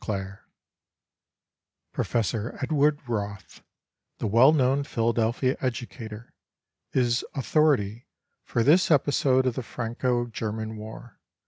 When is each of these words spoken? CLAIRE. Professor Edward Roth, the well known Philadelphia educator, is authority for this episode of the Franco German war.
CLAIRE. 0.03 0.43
Professor 1.93 2.57
Edward 2.59 3.01
Roth, 3.07 3.61
the 4.17 4.25
well 4.25 4.51
known 4.51 4.83
Philadelphia 4.83 5.55
educator, 5.61 6.33
is 6.91 7.23
authority 7.35 8.07
for 8.43 8.63
this 8.63 8.89
episode 8.89 9.45
of 9.45 9.53
the 9.53 9.61
Franco 9.61 10.25
German 10.25 10.75
war. 10.75 11.19